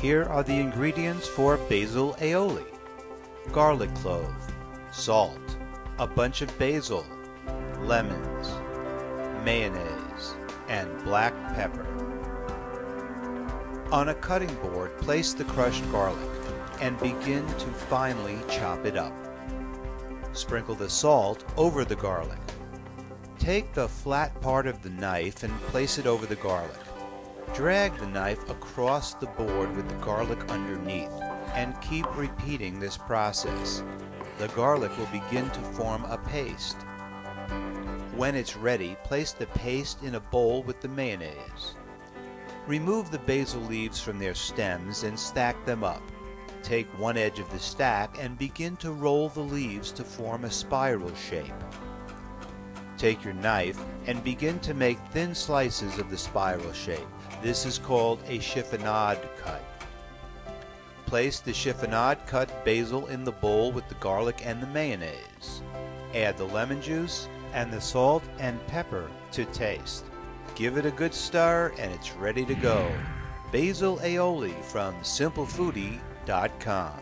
Here 0.00 0.24
are 0.24 0.42
the 0.42 0.58
ingredients 0.58 1.28
for 1.28 1.56
basil 1.56 2.14
aioli. 2.14 2.66
Garlic 3.52 3.94
clove, 3.94 4.34
salt, 4.90 5.56
a 5.98 6.06
bunch 6.06 6.42
of 6.42 6.58
basil, 6.58 7.06
lemons, 7.78 8.48
mayonnaise, 9.44 10.34
and 10.68 11.02
black 11.04 11.32
pepper. 11.54 11.86
On 13.92 14.08
a 14.08 14.14
cutting 14.14 14.54
board, 14.56 14.98
place 14.98 15.34
the 15.34 15.44
crushed 15.44 15.88
garlic 15.92 16.28
and 16.80 16.98
begin 16.98 17.46
to 17.46 17.66
finely 17.66 18.38
chop 18.48 18.84
it 18.84 18.96
up. 18.96 19.14
Sprinkle 20.32 20.74
the 20.74 20.90
salt 20.90 21.44
over 21.56 21.84
the 21.84 21.94
garlic. 21.94 22.40
Take 23.42 23.74
the 23.74 23.88
flat 23.88 24.40
part 24.40 24.68
of 24.68 24.82
the 24.82 24.90
knife 24.90 25.42
and 25.42 25.52
place 25.62 25.98
it 25.98 26.06
over 26.06 26.26
the 26.26 26.36
garlic. 26.36 26.78
Drag 27.52 27.92
the 27.98 28.06
knife 28.06 28.48
across 28.48 29.14
the 29.14 29.26
board 29.26 29.74
with 29.74 29.88
the 29.88 29.96
garlic 29.96 30.48
underneath 30.48 31.10
and 31.52 31.74
keep 31.80 32.06
repeating 32.16 32.78
this 32.78 32.96
process. 32.96 33.82
The 34.38 34.46
garlic 34.46 34.96
will 34.96 35.06
begin 35.06 35.50
to 35.50 35.60
form 35.72 36.04
a 36.04 36.18
paste. 36.18 36.76
When 38.14 38.36
it's 38.36 38.56
ready, 38.56 38.96
place 39.02 39.32
the 39.32 39.46
paste 39.46 40.04
in 40.04 40.14
a 40.14 40.20
bowl 40.20 40.62
with 40.62 40.80
the 40.80 40.86
mayonnaise. 40.86 41.74
Remove 42.68 43.10
the 43.10 43.18
basil 43.18 43.62
leaves 43.62 44.00
from 44.00 44.20
their 44.20 44.36
stems 44.36 45.02
and 45.02 45.18
stack 45.18 45.66
them 45.66 45.82
up. 45.82 46.02
Take 46.62 46.86
one 46.96 47.16
edge 47.16 47.40
of 47.40 47.50
the 47.50 47.58
stack 47.58 48.18
and 48.20 48.38
begin 48.38 48.76
to 48.76 48.92
roll 48.92 49.30
the 49.30 49.40
leaves 49.40 49.90
to 49.92 50.04
form 50.04 50.44
a 50.44 50.50
spiral 50.50 51.12
shape. 51.16 51.52
Take 53.02 53.24
your 53.24 53.34
knife 53.34 53.82
and 54.06 54.22
begin 54.22 54.60
to 54.60 54.74
make 54.74 54.96
thin 55.10 55.34
slices 55.34 55.98
of 55.98 56.08
the 56.08 56.16
spiral 56.16 56.72
shape. 56.72 57.00
This 57.42 57.66
is 57.66 57.76
called 57.76 58.20
a 58.28 58.38
chiffonade 58.38 59.18
cut. 59.38 59.64
Place 61.06 61.40
the 61.40 61.50
chiffonade 61.50 62.24
cut 62.28 62.64
basil 62.64 63.08
in 63.08 63.24
the 63.24 63.32
bowl 63.32 63.72
with 63.72 63.88
the 63.88 63.96
garlic 63.96 64.46
and 64.46 64.62
the 64.62 64.68
mayonnaise. 64.68 65.62
Add 66.14 66.36
the 66.36 66.44
lemon 66.44 66.80
juice 66.80 67.26
and 67.52 67.72
the 67.72 67.80
salt 67.80 68.22
and 68.38 68.64
pepper 68.68 69.10
to 69.32 69.46
taste. 69.46 70.04
Give 70.54 70.76
it 70.76 70.86
a 70.86 70.92
good 70.92 71.12
stir 71.12 71.74
and 71.80 71.92
it's 71.92 72.12
ready 72.12 72.44
to 72.44 72.54
go. 72.54 72.88
Basil 73.50 73.98
aioli 73.98 74.62
from 74.62 74.94
simplefoodie.com. 75.00 77.00